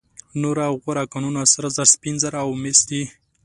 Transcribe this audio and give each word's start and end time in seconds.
نور 0.41 0.57
غوره 0.81 1.03
کانونه 1.13 1.41
سره 1.53 1.69
زر، 1.75 1.87
سپین 1.95 2.15
زر 2.23 2.33
او 2.43 2.49
مس 2.61 2.79
دي. 2.89 3.03